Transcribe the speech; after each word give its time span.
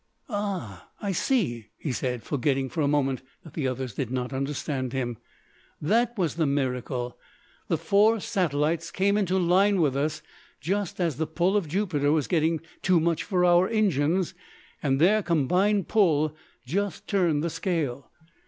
"Ah, 0.29 0.89
I 0.99 1.11
see!" 1.11 1.67
he 1.77 1.91
said, 1.91 2.23
forgetting 2.23 2.69
for 2.69 2.81
a 2.81 2.87
moment 2.87 3.21
that 3.43 3.53
the 3.53 3.67
other 3.67 3.85
did 3.87 4.09
not 4.09 4.33
understand 4.33 4.93
him, 4.93 5.19
"that 5.79 6.17
was 6.17 6.33
the 6.37 6.47
miracle! 6.47 7.19
The 7.67 7.77
four 7.77 8.19
satellites 8.19 8.89
came 8.89 9.15
into 9.15 9.37
line 9.37 9.79
with 9.79 9.95
us 9.95 10.23
just 10.59 10.99
as 10.99 11.17
the 11.17 11.27
pull 11.27 11.55
of 11.55 11.67
Jupiter 11.67 12.11
was 12.11 12.25
getting 12.25 12.61
too 12.81 12.99
much 12.99 13.21
for 13.23 13.45
our 13.45 13.67
engines, 13.69 14.33
and 14.81 14.99
their 14.99 15.21
combined 15.21 15.87
pull 15.87 16.35
just 16.65 17.07
turned 17.07 17.43
the 17.43 17.51
scale. 17.51 18.09